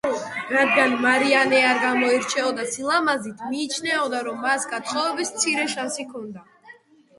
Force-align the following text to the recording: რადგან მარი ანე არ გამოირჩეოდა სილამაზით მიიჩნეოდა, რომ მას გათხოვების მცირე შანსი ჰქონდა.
რადგან 0.51 0.95
მარი 1.03 1.35
ანე 1.39 1.59
არ 1.71 1.81
გამოირჩეოდა 1.83 2.65
სილამაზით 2.77 3.45
მიიჩნეოდა, 3.51 4.25
რომ 4.31 4.43
მას 4.49 4.67
გათხოვების 4.75 5.35
მცირე 5.39 5.71
შანსი 5.77 6.11
ჰქონდა. 6.11 6.47